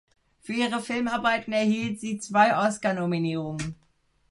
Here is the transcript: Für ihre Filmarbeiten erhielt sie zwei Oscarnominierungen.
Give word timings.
Für 0.41 0.53
ihre 0.53 0.81
Filmarbeiten 0.81 1.53
erhielt 1.53 1.99
sie 1.99 2.17
zwei 2.17 2.57
Oscarnominierungen. 2.57 3.75